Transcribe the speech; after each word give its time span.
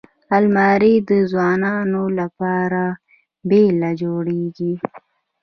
الماري 0.37 0.95
د 1.09 1.11
ځوانو 1.31 2.03
لپاره 2.19 2.83
بېله 3.49 3.91
جوړیږي 4.01 4.73